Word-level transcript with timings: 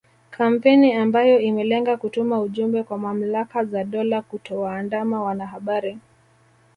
Kampeni 0.31 0.93
ambayo 0.93 1.39
imelenga 1.39 1.97
kutuma 1.97 2.39
ujumbe 2.39 2.83
kwa 2.83 2.97
mamlaka 2.97 3.65
za 3.65 3.83
dola 3.83 4.21
kutowaandama 4.21 5.23
wanahabari 5.23 5.97